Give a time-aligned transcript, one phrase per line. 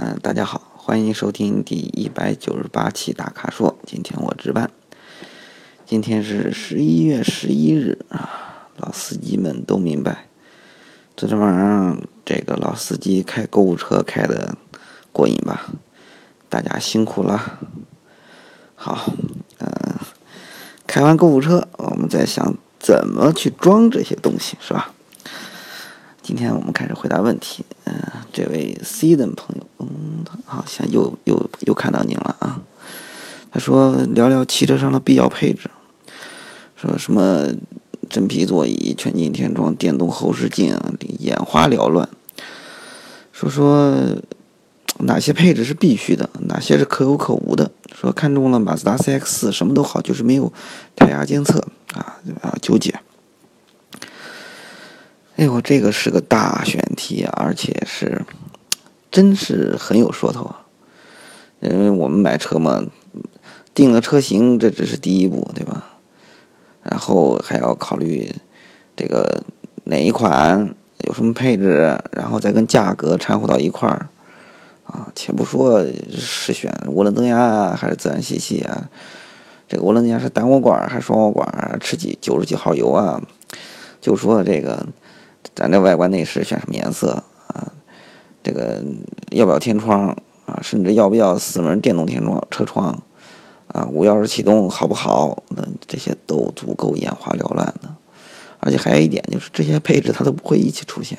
[0.00, 3.76] 嗯，大家好，欢迎收听第一百九十八期大咖说。
[3.84, 4.70] 今天我值班。
[5.84, 10.28] 今天是十一月十一日啊，老司机们都明白，
[11.16, 14.56] 昨天晚上这个老司机开购物车开的
[15.10, 15.66] 过瘾吧？
[16.48, 17.58] 大家辛苦了。
[18.76, 19.12] 好，
[19.58, 19.96] 嗯，
[20.86, 24.94] 开完购物车，我们再想怎么去装这些东西，是吧？
[26.28, 27.64] 今天我们开始回答问题。
[27.84, 27.94] 嗯，
[28.30, 32.60] 这位 C 的朋友，嗯，好像又又又看到您了啊。
[33.50, 35.70] 他说聊聊汽车上的必要配置，
[36.76, 37.48] 说什么
[38.10, 40.78] 真皮座椅、全景天窗、电动后视镜，
[41.18, 42.06] 眼花缭乱。
[43.32, 43.96] 说说
[44.98, 47.70] 哪些配置是必须的，哪些是可有可无的。
[47.98, 50.52] 说看中了马自达 CX 什么都好，就是没有
[50.94, 51.58] 胎压监测
[51.94, 52.94] 啊，啊，纠结。
[55.38, 58.22] 哎呦，这个是个大选题啊，而且是，
[59.08, 60.66] 真是很有说头啊！
[61.60, 62.84] 因为我们买车嘛，
[63.72, 65.84] 定了车型，这只是第一步，对吧？
[66.82, 68.34] 然后还要考虑
[68.96, 69.44] 这个
[69.84, 70.74] 哪一款
[71.06, 74.08] 有什么配置，然后再跟价格掺和到一块儿
[74.86, 75.06] 啊。
[75.14, 78.90] 且不说是选涡轮增压啊，还是自然吸气啊，
[79.68, 83.22] 这个涡轮增压是单涡管还是双涡管，吃几九十几号油啊？
[84.00, 84.84] 就说这个。
[85.58, 87.72] 咱这外观内饰选什么颜色啊？
[88.44, 88.80] 这个
[89.32, 90.60] 要不要天窗啊？
[90.62, 93.02] 甚至要不要四门电动天窗车窗
[93.66, 93.84] 啊？
[93.90, 95.42] 无钥匙启动好不好？
[95.48, 97.92] 那这些都足够眼花缭乱的。
[98.60, 101.18] 而且还有一点就是，这些配置它都不会一起出现，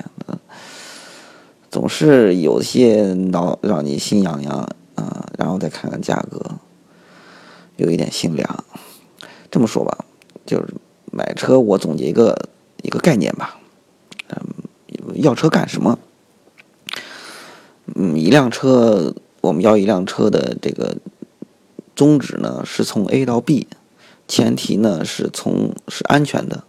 [1.69, 5.27] 总是有些脑让你心痒痒啊。
[5.37, 6.39] 然后再看看价格，
[7.75, 8.63] 有一点心凉。
[9.51, 10.05] 这么说吧，
[10.45, 10.73] 就是
[11.11, 12.49] 买车，我总结一个
[12.83, 13.58] 一个概念吧。
[15.15, 15.99] 要车干什么？
[17.95, 20.97] 嗯，一辆车，我们要一辆车的这个
[21.95, 23.67] 宗旨呢，是从 A 到 B，
[24.27, 26.63] 前提呢是从是安全的，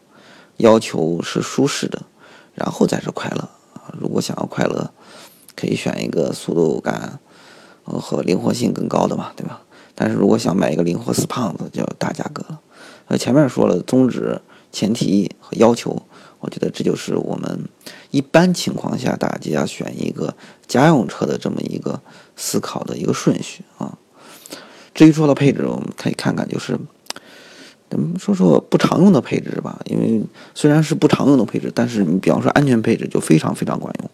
[0.56, 2.02] 要求是舒适的，
[2.54, 3.48] 然后再是快乐。
[3.98, 4.90] 如果想要快乐，
[5.54, 7.18] 可以选一个速度感
[7.84, 9.60] 和灵活性更高的嘛，对吧？
[9.94, 12.60] 但是如果想买一个灵活死胖子，就要大价格了。
[13.08, 14.40] 呃，前面说了宗旨、
[14.72, 16.02] 前提和要求。
[16.40, 17.68] 我觉得这就是我们
[18.10, 20.34] 一般情况下大家要选一个
[20.66, 22.00] 家用车的这么一个
[22.34, 23.98] 思考的一个顺序啊。
[24.94, 26.78] 至于说到配置，我们可以看看，就是
[27.90, 29.78] 咱们说说不常用的配置吧。
[29.84, 30.22] 因为
[30.54, 34.10] 虽然是不常用的配置，但是你比方说安全配置就非常非常管用。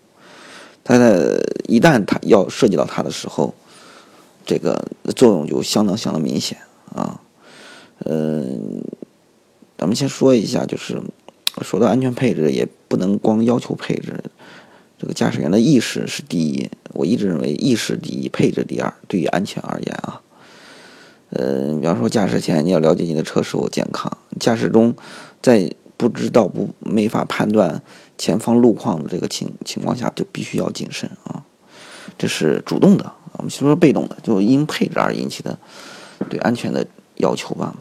[0.82, 3.54] 它的一旦它要涉及到它的时候，
[4.44, 6.58] 这个作用就相当相当明显
[6.92, 7.20] 啊。
[8.04, 8.82] 嗯，
[9.78, 11.00] 咱们先说一下，就是。
[11.62, 14.22] 说到安全配置，也不能光要求配置，
[14.98, 16.70] 这个驾驶员的意识是第一。
[16.92, 18.92] 我一直认为意识第一，配置第二。
[19.08, 20.20] 对于安全而言啊，
[21.30, 24.94] 呃，比方说驾驶前你要了解你的车是否健康，驾驶中
[25.42, 27.82] 在不知道不没法判断
[28.18, 31.44] 前方路况的这个情情况下，就必须要谨慎啊。
[32.18, 35.58] 这是主动的，我们先说被动的，就因配置而引起的
[36.30, 36.86] 对安全的
[37.16, 37.74] 要求吧。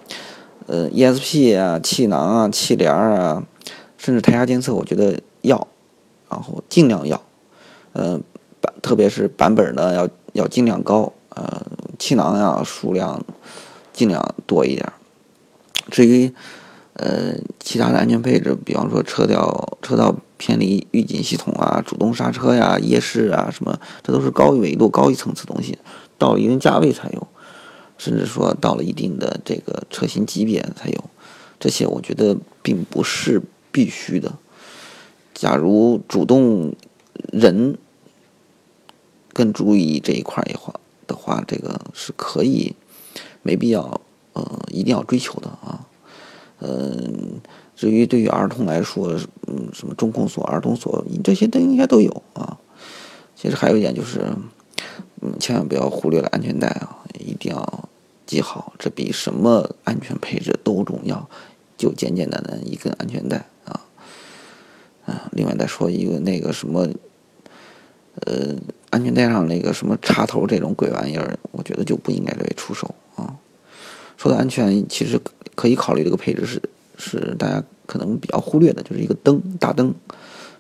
[0.68, 3.44] 呃，ESP 啊，气囊啊，气帘啊。
[3.98, 5.68] 甚至胎压监测，我觉得要，
[6.30, 7.20] 然后尽量要，
[7.94, 8.20] 呃，
[8.62, 11.62] 版特别是版本呢要要尽量高，呃，
[11.98, 13.24] 气囊呀数量
[13.94, 14.94] 尽量多一点。
[15.90, 16.32] 至于
[16.94, 25.80] 呃其他的安全配置，比方说车道车道偏离预警系统啊、主动刹车呀、夜视啊什么，这都是高维度、高一层次东西，
[26.20, 27.28] 到一定价位才有，
[27.98, 31.04] 甚至说到了一定的这个车型级别才有，
[31.60, 33.42] 这些我觉得并不是。
[33.76, 34.32] 必须的。
[35.34, 36.74] 假如主动
[37.34, 37.78] 人
[39.34, 40.74] 更注意这一块儿的话
[41.06, 42.74] 的话，这个是可以
[43.42, 44.00] 没必要
[44.32, 45.86] 呃一定要追求的啊。
[46.62, 47.42] 嗯，
[47.76, 52.58] 至于对于儿童来说，嗯，什么中控锁、儿童锁，这些都应该都有啊。
[53.36, 54.22] 其实还有一点就是，
[55.20, 57.85] 嗯，千万不要忽略了安全带啊，一定要
[58.28, 61.30] 系好，这比什么安全配置都重要。
[61.78, 63.38] 就简简单单一根安全带。
[63.66, 63.82] 啊
[65.06, 66.88] 啊，另外再说一个那个什么，
[68.26, 68.56] 呃，
[68.90, 73.36] 安全带上那个什么插头这种鬼玩意儿，我觉得就不应该为出手啊。
[74.18, 75.20] 说到安全，其实
[75.54, 76.62] 可以考虑这个配置是
[76.98, 79.94] 是大家可能比较忽略的，就是一个灯大灯，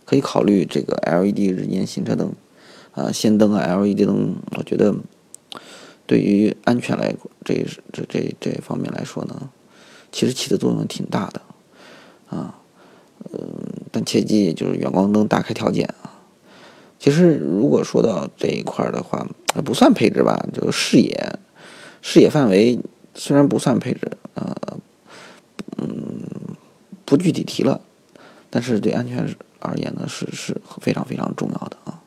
[0.06, 2.31] 可以考虑这个 LED 日间行车灯
[2.91, 4.94] 啊，氙灯啊，LED 灯，我觉得
[6.07, 7.13] 对于安全来
[7.43, 9.49] 这这这这方面来说呢，
[10.11, 11.41] 其实起的作用挺大的
[12.29, 12.59] 啊。
[13.33, 13.39] 嗯
[13.91, 16.11] 但切记，就是远光灯打开条件啊。
[16.99, 19.25] 其实，如果说到这一块的话，
[19.63, 21.39] 不算配置吧，就是视野
[22.01, 22.77] 视野范围
[23.13, 24.55] 虽然不算配置，呃，
[25.77, 26.23] 嗯，
[27.05, 27.79] 不具体提了，
[28.49, 29.27] 但是对安全
[29.59, 32.01] 而言呢，是是非常非常重要的啊。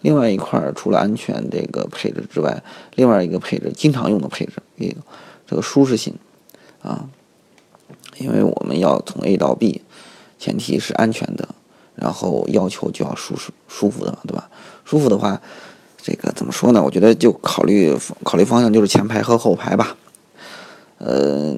[0.00, 2.62] 另外一块，除了安全这个配置之外，
[2.94, 4.96] 另外一个配置经常用的配置，一个
[5.46, 6.14] 这个舒适性
[6.82, 7.08] 啊，
[8.18, 9.82] 因为我们要从 A 到 B，
[10.38, 11.48] 前提是安全的，
[11.94, 14.48] 然后要求就要舒适舒服的嘛，对吧？
[14.84, 15.40] 舒服的话，
[16.00, 16.82] 这个怎么说呢？
[16.82, 19.96] 我觉得就考虑考虑方向就是前排和后排吧。
[20.98, 21.56] 呃，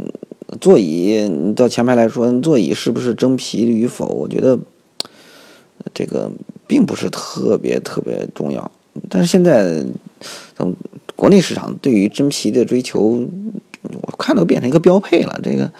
[0.60, 4.06] 座椅到前排来说，座椅是不是真皮与否？
[4.06, 4.58] 我觉得
[5.92, 6.30] 这个。
[6.70, 8.70] 并不是特别特别重要，
[9.08, 9.84] 但是现在，
[10.56, 10.72] 从
[11.16, 13.26] 国内市场对于真皮的追求，
[13.82, 15.40] 我看都变成一个标配了。
[15.42, 15.72] 这个，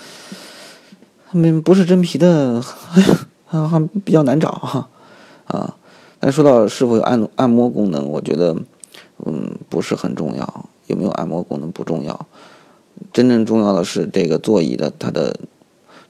[1.31, 4.88] 他们不是真皮的，还还比较难找哈
[5.44, 5.76] 啊。
[6.19, 8.56] 但说到是否有按按摩功能，我觉得，
[9.25, 10.69] 嗯，不是很重要。
[10.88, 12.26] 有没有按摩功能不重要，
[13.12, 15.38] 真正重要的是这个座椅的它的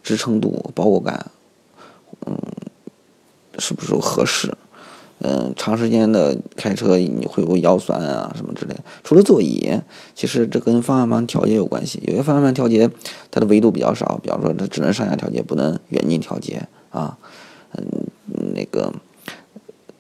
[0.03, 1.31] 支撑度、包裹感，
[2.25, 2.35] 嗯，
[3.61, 4.53] 是不是合适？
[5.23, 8.81] 嗯，长时间的开车你会不会腰酸啊什么之类的？
[9.05, 9.79] 除了座椅，
[10.15, 12.03] 其实这跟方向盘调节有关系。
[12.07, 12.89] 有些方向盘调节
[13.31, 17.19] 它的维度比较少，比方说它只能上下调节，不能远近调节啊。
[17.77, 18.07] 嗯，
[18.55, 18.91] 那个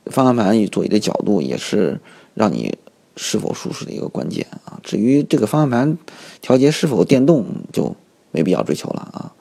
[0.06, 2.00] 方向盘与座椅的角度也是
[2.32, 2.78] 让你
[3.14, 4.80] 是否舒适的一个关键啊。
[4.82, 5.98] 至于这个方向盘
[6.40, 7.94] 调节是否电动，就
[8.30, 9.32] 没必要追求了啊。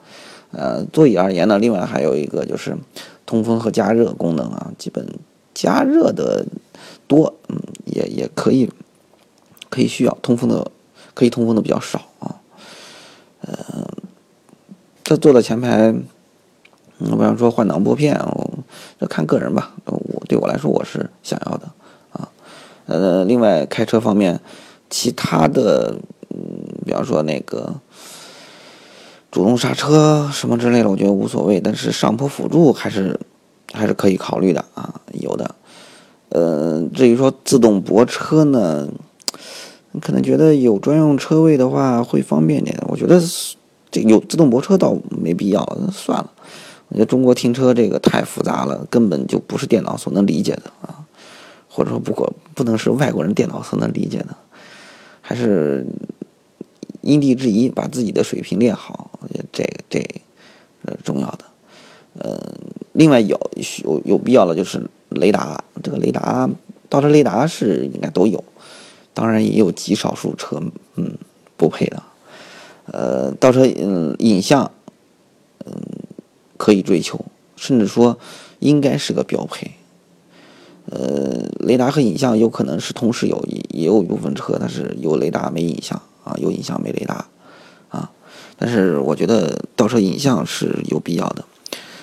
[0.52, 2.76] 呃，座椅而言呢，另外还有一个就是
[3.30, 5.06] 通风和加热功能啊，基本。
[5.54, 6.44] 加热的
[7.06, 8.68] 多，嗯，也也可以，
[9.68, 10.68] 可以需要通风的，
[11.14, 12.40] 可以通风的比较少啊。
[13.42, 13.88] 呃，
[15.04, 15.92] 这坐在前排，
[16.98, 18.20] 嗯，比方说换挡拨片，
[18.98, 19.76] 这看个人吧。
[19.84, 21.68] 我对我来说，我是想要的
[22.12, 22.28] 啊。
[22.86, 24.40] 呃，另外开车方面，
[24.88, 25.94] 其他的，
[26.30, 27.74] 嗯，比方说那个
[29.30, 31.60] 主动刹车什么之类的，我觉得无所谓。
[31.60, 33.18] 但是上坡辅助还是。
[33.72, 35.54] 还是可以考虑的啊，有的。
[36.30, 38.88] 呃，至于说自动泊车呢，
[40.00, 42.76] 可能觉得有专用车位的话会方便点。
[42.88, 43.22] 我觉得
[43.88, 46.32] 这有自动泊车倒没必要，算了。
[46.88, 51.06] 我觉得中国停车这个太复杂了，根本就不是电脑所能理解的啊，
[51.68, 54.36] 或者说不过不能是外国人电脑所能理解的，
[55.20, 55.86] 还是
[57.00, 59.10] 因地制宜，把自己的水平练好，
[59.52, 60.00] 这个这
[60.84, 61.44] 呃重要的。
[62.18, 62.38] 呃，
[62.92, 63.38] 另外有
[63.84, 66.50] 有有必要的就是雷达，这个雷达
[66.88, 68.42] 倒车雷达是应该都有，
[69.14, 70.60] 当然也有极少数车
[70.96, 71.16] 嗯
[71.56, 72.02] 不配的，
[72.86, 74.70] 呃，倒车嗯影像
[75.64, 75.72] 嗯
[76.56, 77.24] 可以追求，
[77.54, 78.18] 甚至说
[78.58, 79.70] 应该是个标配，
[80.86, 87.26] 呃，雷达和影像有可能是同时有，也有一部分车它是有雷达没影像啊，有影像没雷达
[87.88, 88.10] 啊，
[88.56, 91.44] 但是我觉得倒车影像是有必要的。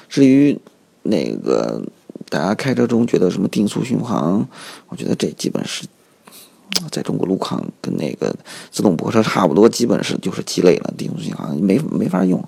[0.09, 0.57] 至于
[1.03, 1.81] 那个
[2.29, 4.47] 大家开车中觉得什么定速巡航，
[4.89, 5.85] 我觉得这基本是
[6.91, 8.35] 在中国路况跟那个
[8.71, 10.94] 自动泊车差不多，基本是就是鸡肋了。
[10.97, 12.44] 定速巡航没没法用，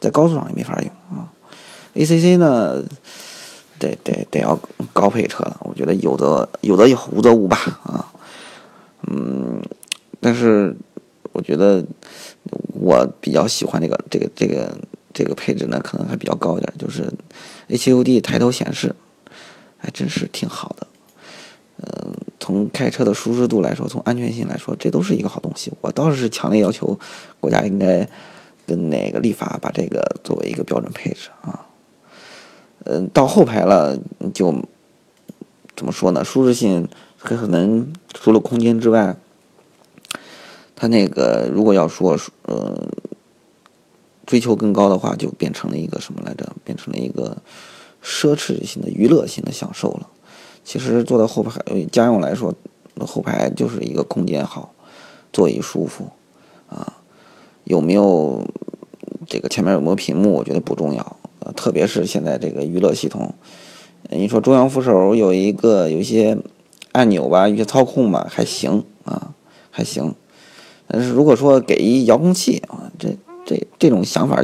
[0.00, 1.28] 在高速上也没法用啊。
[1.94, 2.82] ACC 呢，
[3.78, 4.58] 得得得要
[4.92, 8.10] 高配车了，我觉得有的有的有，无则无吧啊。
[9.06, 9.62] 嗯，
[10.18, 10.74] 但是
[11.34, 11.84] 我觉得
[12.72, 14.74] 我比较喜欢这个这个这个。
[15.16, 17.08] 这个配置呢，可能还比较高一点，就是
[17.68, 18.92] HUD 抬头显示，
[19.78, 20.88] 还真是挺好的。
[21.76, 25.72] 嗯，从开车的舒适度来说，从安全性来说，这都是一个好东西。
[25.80, 26.98] 我倒是强烈要求
[27.38, 28.04] 国家应该
[28.66, 31.64] 跟那个立法把这个作为一个标准配置啊。
[32.82, 33.96] 嗯，到后排了
[34.34, 34.52] 就
[35.76, 36.24] 怎么说呢？
[36.24, 36.88] 舒适性
[37.20, 39.16] 可能除了空间之外，
[40.76, 42.88] 它那个如果要说呃。
[44.26, 46.50] 追求更高的话，就变成了一个什么来着？
[46.64, 47.36] 变成了一个
[48.02, 50.08] 奢侈性的娱乐性的享受了。
[50.64, 51.60] 其实坐在后排，
[51.92, 52.54] 家用来说，
[53.00, 54.72] 后排就是一个空间好，
[55.30, 56.08] 座椅舒服
[56.70, 56.94] 啊。
[57.64, 58.42] 有没有
[59.26, 60.32] 这个前面有没有屏幕？
[60.32, 61.16] 我觉得不重要。
[61.40, 63.34] 呃，特别是现在这个娱乐系统，
[64.08, 66.38] 你说中央扶手有一个有一些
[66.92, 69.34] 按钮吧，有些操控吧，还行啊，
[69.70, 70.14] 还行。
[70.86, 73.16] 但是如果说给一遥控器啊，这。
[73.46, 74.42] 这这种想法，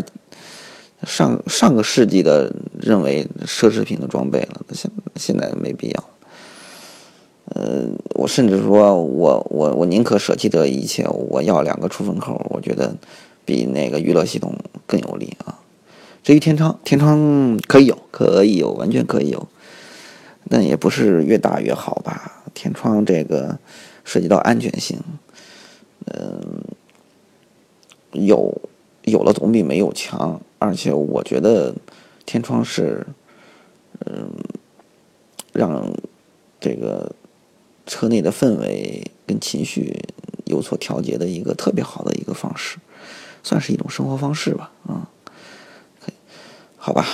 [1.06, 6.04] 上上个世纪的认为奢侈品的装备了，现现在没必要。
[7.46, 12.94] 呃，我甚至说我我我宁可舍弃这一切，我要两个出风口，我觉得
[13.46, 14.54] 比那个娱乐系统
[14.86, 15.58] 更有利啊。
[16.22, 19.48] 至于天窗，天窗可以有，可以有，完全可以有，
[20.50, 22.42] 但也不是越大越好吧？
[22.52, 23.58] 天窗这个
[24.04, 24.98] 涉及到安全性，
[26.06, 26.62] 嗯，
[28.12, 28.60] 有
[29.02, 30.40] 有了总比没有强。
[30.58, 31.74] 而且我觉得
[32.26, 33.06] 天窗是，
[34.06, 34.30] 嗯，
[35.52, 35.90] 让
[36.60, 37.10] 这个
[37.86, 39.98] 车内的氛围跟情绪
[40.44, 42.78] 有所调节的一个特别好的一个方式，
[43.42, 45.08] 算是一种生活方式吧，啊，
[46.76, 47.06] 好吧。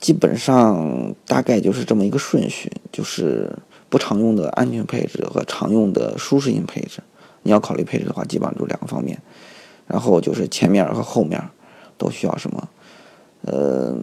[0.00, 3.52] 基本上大概就是这么一个顺序，就是
[3.88, 7.00] 不常用的安全配置和常用的舒适性配置。
[7.42, 9.20] 你要考虑配置的话，基本上就两个方面。
[9.86, 11.42] 然后就是前面和后面
[11.96, 12.68] 都需要什么？
[13.42, 13.96] 呃，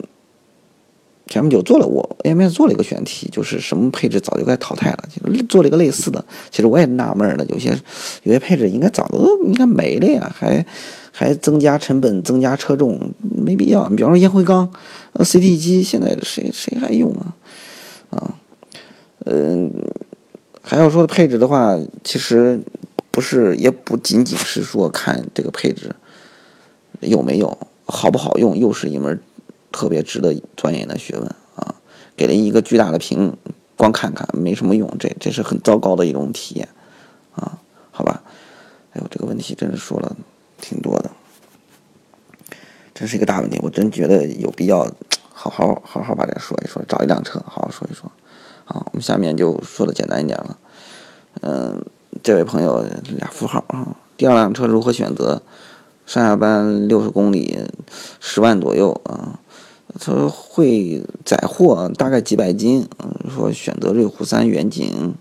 [1.28, 6.24] 前面就做了，我 AMS 做了一个选题，就是什么配置早就该淘汰了，就做了一个类似的。
[6.52, 7.70] 其实我也纳闷了，有些
[8.24, 10.66] 有些配置应该早都应该没了呀，还。
[11.18, 13.88] 还增加成本、增加车重，没必要。
[13.88, 14.70] 你比方说烟灰缸，
[15.14, 17.34] 呃，CT 机现在谁谁还用啊？
[18.10, 18.36] 啊，
[19.24, 19.72] 嗯，
[20.62, 22.60] 还要说配置的话，其实
[23.16, 25.96] 不是，也不仅仅是说看这个配置
[27.00, 29.18] 有没有好不好用，又是一门
[29.72, 31.76] 特别值得钻研的学问啊。
[32.18, 33.38] 给了一个巨大的屏，
[33.78, 36.68] 光看看没什么用，这这是很糟糕的一种体验
[37.36, 37.58] 啊。
[37.90, 38.22] 好吧，
[38.92, 40.14] 哎呦，这个问题真是说了。
[40.60, 41.10] 挺多的，
[42.94, 44.86] 这是一个大问题，我真觉得有必要
[45.32, 48.12] 好好好好把这说一说，找一辆车好好说一说。
[48.66, 50.58] 好，我们下面就说的简单一点了。
[51.42, 51.86] 嗯，
[52.24, 52.86] 这位朋友
[53.18, 55.42] 俩符号啊，第二辆车如何选择？
[56.06, 57.60] 上下班六十公里，
[58.20, 59.40] 十万左右啊。
[60.00, 62.88] 他会载货，大概几百斤。
[63.04, 65.16] 嗯，说选择瑞虎三远景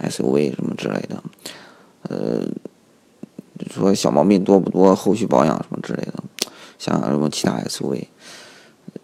[0.00, 1.22] SUV 什么之类的，
[2.02, 2.42] 呃。
[3.74, 4.94] 说小毛病多不多？
[4.94, 6.22] 后续保养什么之类的，
[6.78, 8.04] 像什么其他 SUV，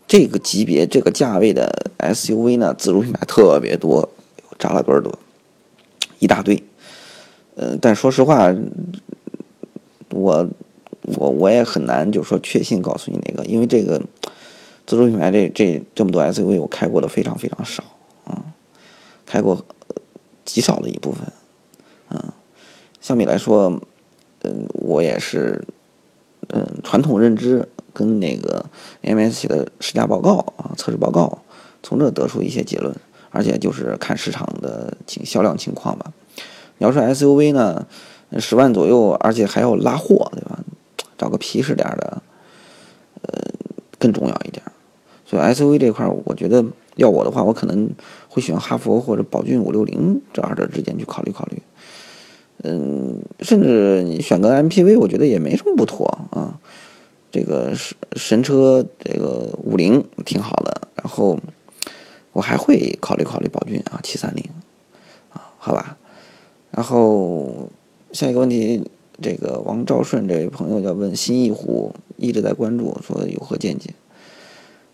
[0.06, 4.10] 这个级别、这个价位的 SUV 呢，自主品牌特别多，
[4.58, 5.18] 扎了堆儿多，
[6.18, 6.62] 一大堆。
[7.54, 8.54] 呃，但说实话，
[10.10, 10.48] 我
[11.16, 14.00] 我我也很难就是说确信告诉你哪个，因为这个
[14.86, 17.82] 自主品牌这这这么多 SUV，我开过的非常非常少
[18.24, 18.42] 啊，
[19.26, 19.64] 开过
[20.44, 21.26] 极少的一部分，
[22.10, 22.32] 嗯，
[23.00, 23.80] 相比来说。
[24.44, 25.62] 嗯，我也是，
[26.48, 28.66] 嗯，传统认知跟那个
[29.02, 31.38] M S 写的试驾报告啊，测试报告，
[31.80, 32.92] 从这得出一些结论，
[33.30, 36.12] 而且就是看市场的情销量情况吧。
[36.82, 37.86] 你要说 S U V 呢，
[38.40, 40.58] 十万左右，而且还要拉货，对吧？
[41.16, 42.20] 找个皮实点的，
[43.22, 43.40] 呃，
[44.00, 44.60] 更重要一点。
[45.24, 46.64] 所以 S U V 这块，我觉得
[46.96, 47.88] 要我的话，我可能
[48.28, 51.62] 会选哈弗或者宝骏五六零这二者之间去考虑考虑。
[52.64, 56.58] 嗯，甚至你选个 MPV，我觉得也没什么不妥啊。
[57.30, 60.88] 这个神神车，这个五菱挺好的。
[60.96, 61.38] 然后
[62.32, 64.44] 我还会考虑考虑宝骏啊，七三零
[65.32, 65.96] 啊，好吧。
[66.72, 67.70] 然后
[68.12, 68.82] 下一个问题，
[69.20, 73.94] 这个王兆顺这位朋友要问新翼虎，一直在关注，说有何见解？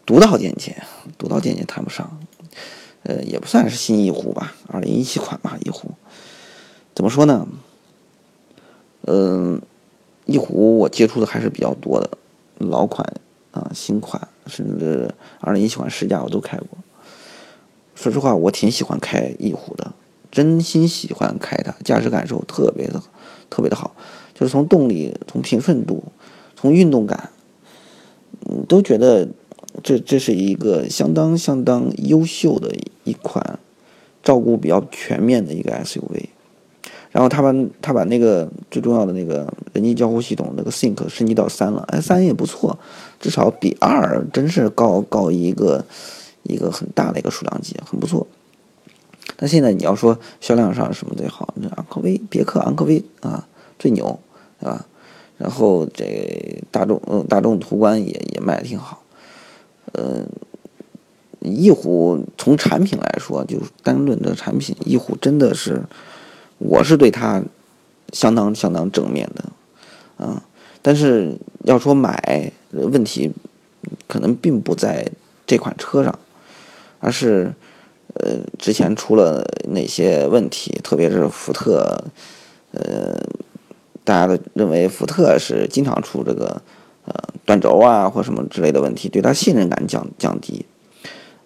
[0.05, 0.83] 独到见解，
[1.17, 2.19] 独到见解谈不上。
[3.05, 5.93] 呃，也不算是新翼虎吧，二零一七款吧，翼虎。
[6.95, 7.47] 怎么说呢？
[9.03, 9.63] 嗯，
[10.27, 12.11] 翼虎我接触的还是比较多的，
[12.59, 13.07] 老款
[13.53, 16.67] 啊、新款，甚至二零一七款试驾我都开过。
[17.95, 19.93] 说实话，我挺喜欢开翼虎的，
[20.31, 23.03] 真心喜欢开它，驾驶感受特别的、
[23.49, 23.95] 特别的好，
[24.35, 26.03] 就是从动力、从平顺度、
[26.57, 27.31] 从运动感，
[28.49, 29.29] 嗯，都觉得
[29.83, 33.59] 这这是一个相当相当优秀的一款，
[34.23, 36.27] 照顾比较全面的一个 SUV。
[37.11, 42.79] 然后他把他把那个最重要的那个人机交互系统那个 Think 升级到三了，哎，三也不错，
[43.19, 45.83] 至少比二真是高高一个
[46.43, 48.27] 一个很大的一个数量级，很不错。
[49.39, 53.47] 那现在你要说销量上什么最好，那昂科威、别克昂科威啊
[53.79, 54.19] 最牛，
[54.61, 54.87] 对吧？
[55.37, 59.03] 然后这大众嗯大众途观也也卖的挺好，
[59.93, 60.27] 嗯，
[61.41, 65.83] 翼虎从产品来说，就单论这产品，翼虎真的是。
[66.61, 67.41] 我是对它
[68.13, 70.43] 相当相当正面的，啊，
[70.83, 73.31] 但是要说买问题，
[74.09, 75.09] 可能并不在
[75.47, 76.19] 这款车上，
[76.99, 77.55] 而是
[78.19, 82.05] 呃之前出了哪些问题，特别是福特，
[82.73, 83.21] 呃，
[84.05, 86.61] 大家都认为福特是经常出这个
[87.05, 90.65] 呃断轴啊或什么之类的问题，对它信任感降降低，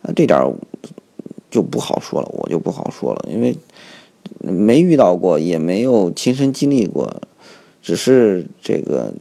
[0.02, 0.54] 那这点
[1.50, 3.56] 就不好说了，我就不好说了，因为。
[4.38, 7.20] 没遇到过，也没有亲身经历过，
[7.82, 9.12] 只是这个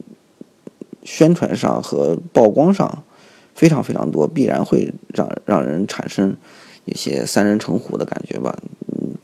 [1.04, 3.04] 宣传上和曝光上
[3.54, 6.34] 非常非常多，必然会让让人产生
[6.84, 8.56] 有些三人成虎的感觉吧。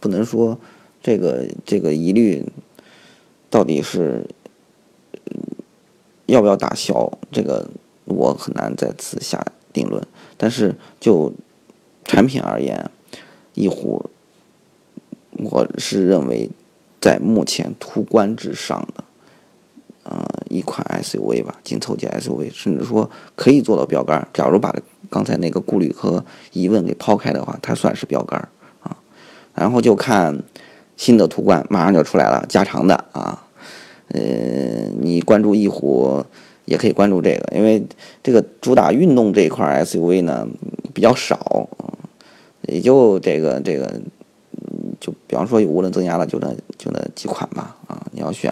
[0.01, 0.59] 不能说
[1.03, 2.45] 这个这个疑虑
[3.51, 4.25] 到底是
[6.27, 7.11] 要不要打消？
[7.33, 7.69] 这个
[8.05, 10.01] 我很难在此下定论。
[10.37, 11.33] 但是就
[12.05, 12.91] 产品而言，
[13.55, 14.09] 翼虎
[15.33, 16.49] 我是认为
[17.01, 19.05] 在目前途观之上的，
[20.05, 24.29] 呃，一款 SUV 吧，紧凑级 SUV，甚至说可以做到标杆。
[24.33, 24.73] 假如把
[25.11, 28.49] 刚才那个顾虑和疑问给抛开的话，它算是标杆
[28.83, 28.97] 啊。
[29.55, 30.43] 然后就看
[30.97, 33.45] 新的途观马上就出来了，加长的啊。
[34.09, 34.21] 呃，
[35.01, 36.25] 你关注翼虎
[36.65, 37.87] 也可以关注这个，因为
[38.23, 40.49] 这个主打运动这一块 SUV 呢
[40.95, 41.69] 比较少，
[42.63, 44.01] 也就这个这个，
[44.99, 48.07] 就比方说有涡轮增压了就那就那几款吧啊。
[48.13, 48.51] 你要选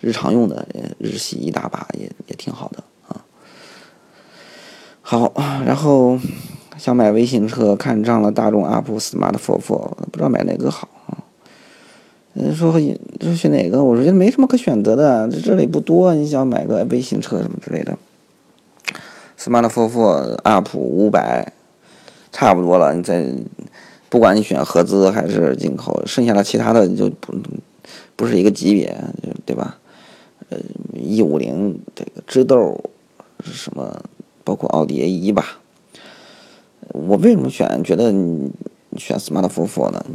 [0.00, 0.66] 日常用的，
[0.98, 2.82] 日系一大把也也挺好的。
[5.08, 5.32] 好，
[5.64, 6.18] 然后
[6.76, 11.22] 想买微型车，看上了大众 UP Smart Four Four，不知道买哪个好啊。
[12.32, 13.84] 人说说选哪个？
[13.84, 16.12] 我说没什么可选择的，这这里不多。
[16.12, 17.96] 你想买个微型车什么之类的
[19.38, 21.52] ，Smart Forfour Up 五百，
[22.32, 22.92] 差不多了。
[22.92, 23.32] 你再
[24.08, 27.32] 不管你选合资还是进口，剩下的其他的就不
[28.16, 28.92] 不是一个级别，
[29.44, 29.78] 对吧？
[30.48, 30.58] 呃，
[30.92, 32.76] 一五零这个智豆
[33.44, 34.02] 什么，
[34.46, 35.58] 包括奥迪 A 一吧。
[36.92, 37.82] 我为什么选？
[37.82, 38.52] 觉得你
[38.96, 40.06] 选 Smart Forfour 呢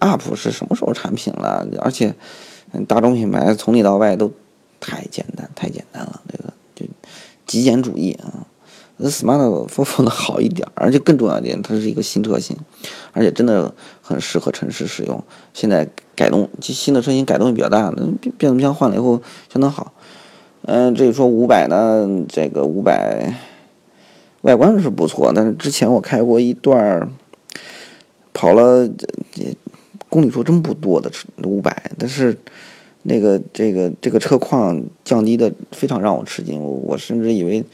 [0.00, 1.66] ？UP 是什么时候产品了？
[1.80, 2.14] 而且，
[2.86, 4.30] 大众品牌从里到外都
[4.78, 6.20] 太简单，太简单了。
[6.30, 6.84] 这个就
[7.46, 8.46] 极简主义啊。
[9.00, 12.54] Smart Forfour 的好一点，而且更重要一点，它是一个新车型，
[13.12, 15.24] 而且真的很适合城市使用。
[15.54, 19.94] 现在改动，新的车型改动也比较大，变变速箱换了以后相当好。
[20.66, 23.34] 嗯，至于说五百呢，这个五百
[24.42, 27.08] 外观是不错，但是之前我开过一段儿
[28.32, 28.88] 跑了
[29.32, 29.56] 这。
[30.12, 32.36] 公里数真不多的车五百，但是
[33.04, 37.64] 那个这个这个车况降低的非常让我吃惊，我甚至以为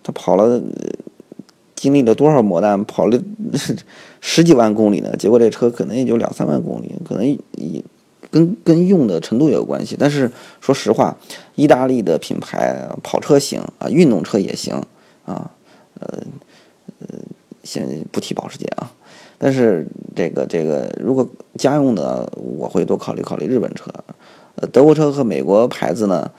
[0.00, 0.62] 他跑了
[1.74, 3.20] 经历了多少磨难，跑了
[4.20, 5.16] 十几万公里呢？
[5.18, 7.82] 结果这车可能也就两三万公里，可能也
[8.30, 9.96] 跟跟用的程度也有关系。
[9.98, 11.16] 但是说实话，
[11.56, 14.80] 意大利的品牌跑车行啊，运动车也行
[15.24, 15.50] 啊，
[16.00, 16.18] 呃
[17.00, 17.18] 呃，
[17.62, 18.90] 先不提保时捷啊。
[19.38, 21.28] 但是这个这个，如果
[21.58, 23.90] 家用的，我会多考虑考虑日本车，
[24.56, 26.30] 呃，德国车和美国牌子呢，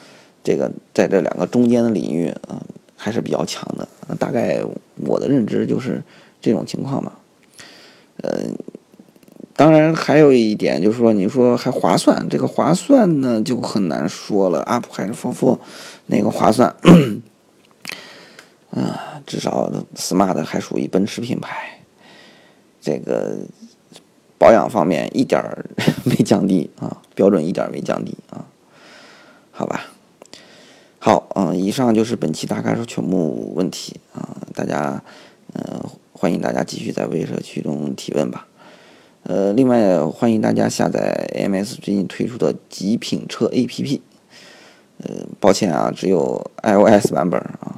[0.43, 2.61] 这个在这两个中间的领域啊，
[2.95, 3.87] 还是比较强的。
[4.17, 4.63] 大概
[5.05, 6.01] 我的认知就是
[6.41, 7.19] 这种情况吧。
[8.23, 8.39] 呃，
[9.55, 15.59] 当然还有一点就是说，你说还划算，这个划算呢就很难说了，UP 还是 FORFOR
[16.07, 16.73] 哪个划算？
[18.71, 18.73] 啊，
[19.25, 21.79] 至少 Smart 还属于奔驰品牌。
[22.81, 23.37] 这个
[24.37, 25.65] 保养方面一点儿
[26.03, 28.45] 没降低啊， 标准一点儿没降低啊，
[29.51, 29.87] 好吧，
[30.99, 35.01] 好，嗯，以上就是本期大咖说全部问题啊，大家，
[35.53, 35.83] 呃，
[36.13, 38.45] 欢迎大家继续在微社区中提问吧，
[39.23, 43.99] 呃，另外欢迎大家下载 AMS 最近推出的极品车 APP，
[44.99, 47.74] 呃，抱歉啊，只有 iOS 版本啊，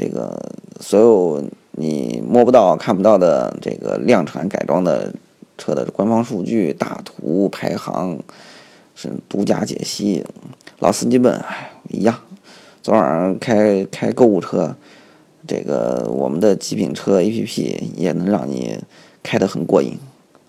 [0.00, 0.40] 这个
[0.80, 1.44] 所有。
[1.72, 5.10] 你摸不到、看不到的这个量产改装的
[5.56, 8.18] 车的官方数据、大图排行，
[8.94, 10.22] 是独家解析。
[10.80, 12.20] 老司机们，哎，一样。
[12.82, 14.76] 昨晚上开开购物车，
[15.46, 18.78] 这个我们的极品车 APP 也能让你
[19.22, 19.96] 开得很过瘾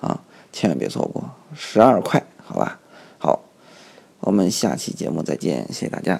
[0.02, 0.20] 啊！
[0.52, 1.24] 千万别错过，
[1.56, 2.78] 十二块，好吧？
[3.20, 3.42] 好，
[4.20, 6.20] 我们下期节目再见，谢谢大家。